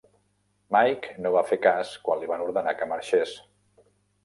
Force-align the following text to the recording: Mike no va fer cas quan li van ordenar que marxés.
Mike 0.75 1.11
no 1.25 1.33
va 1.35 1.43
fer 1.51 1.59
cas 1.67 1.93
quan 2.09 2.23
li 2.23 2.31
van 2.33 2.47
ordenar 2.49 2.75
que 2.83 2.91
marxés. 2.95 3.39